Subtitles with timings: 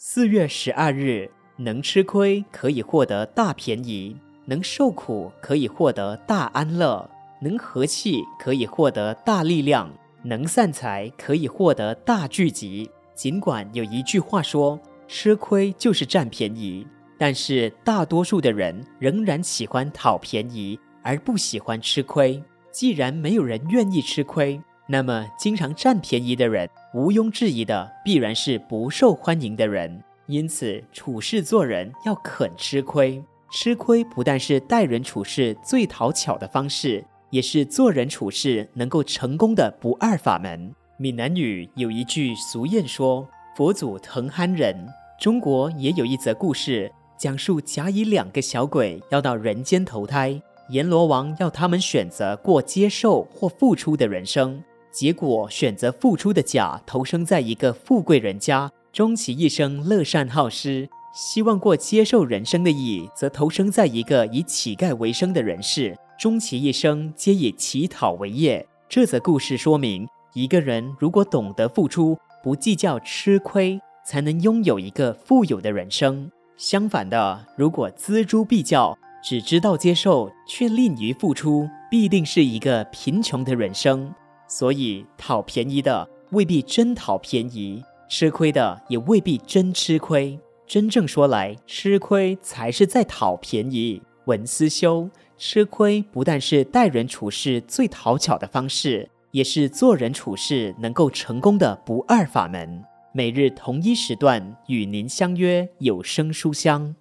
[0.00, 9.92] 四月十二日，能吃亏可以获得大便宜，能受苦可以获得大安乐，能和气可以获得大力量，
[10.22, 12.88] 能散财可以获得大聚集。
[13.12, 16.86] 尽管有一句话说，吃亏就是占便宜。
[17.18, 22.40] 但是大多数的人仍然喜欢讨便宜，而不喜欢吃亏。
[22.70, 24.60] 既然没有人愿意吃亏，
[24.90, 30.02] 那么经常占便宜的人，毋庸置疑的必然是不受欢迎的人。
[30.26, 33.22] 因此，处事做人要肯吃亏。
[33.50, 40.74] 吃亏不但是待人处事最讨巧的方式，也是做人处事能够成功的不二法门。
[40.96, 44.74] 闽南语有一句俗谚说：“佛祖疼憨人。”
[45.20, 46.90] 中国也有一则故事。
[47.18, 54.62] 讲述甲乙两个小鬼要到人间投胎，阎罗王要他们选择过接受或付出的人生。
[54.90, 68.66] 结果选择付出的甲投生在一个富贵人家，终其一生乐善好施；希望过接受人生的乙则投生在一个以乞丐为生的人世，终其一生皆以乞讨为业。
[68.88, 76.30] 这则故事说明，一个人如果懂得付出，不计较吃亏，才能拥有一个富有的人生。
[76.56, 84.12] 相反的，如果锱铢必较，只知道接受却吝于付出，必定是一个贫穷的人生。
[84.48, 90.38] 所以，讨便宜的未必真讨便宜，吃亏的也未必真吃亏。
[90.66, 94.02] 真正说来，吃亏才是在讨便宜。
[94.24, 102.84] 文思修，吃亏不但是待人处事最讨巧的方式，也是做人处事能够成功的不二法门。
[103.12, 106.94] 每日同一时段与您相约有声书香。